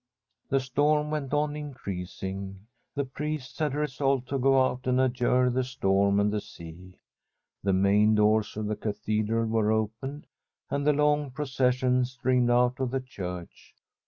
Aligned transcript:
The 0.49 0.59
storm 0.59 1.11
went 1.11 1.31
on 1.31 1.55
increasing. 1.55 2.65
The 2.95 3.05
priests 3.05 3.59
had 3.59 3.75
resolved 3.75 4.27
to 4.29 4.39
go 4.39 4.65
out 4.65 4.87
and 4.87 4.99
adjure 4.99 5.51
the 5.51 5.63
storm 5.63 6.19
and 6.19 6.33
the 6.33 6.41
sea. 6.41 6.95
The 7.61 7.73
main 7.73 8.15
doors 8.15 8.57
of 8.57 8.65
the 8.65 8.75
cathedral 8.75 9.45
were 9.45 9.71
opened, 9.71 10.25
and 10.71 10.87
the 10.87 10.93
tong 10.93 11.29
procession 11.29 12.05
streamed 12.05 12.49
out 12.49 12.79
of 12.79 12.89
the 12.89 12.99
church. 12.99 13.75